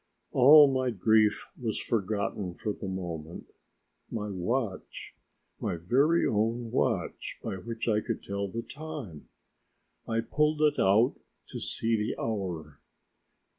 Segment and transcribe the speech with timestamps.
[0.31, 3.53] All my grief was forgotten for the moment.
[4.09, 5.13] My watch!
[5.59, 9.29] My very own watch by which I could tell the time.
[10.07, 11.19] I pulled it out
[11.49, 12.79] to see the hour.